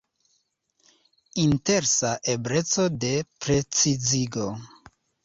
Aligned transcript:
Interesa 1.43 2.09
ebleco 2.33 2.87
de 3.05 3.13
precizigo. 3.47 4.49